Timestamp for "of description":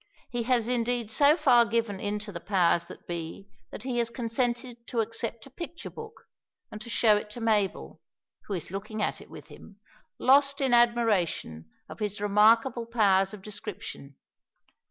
13.31-14.15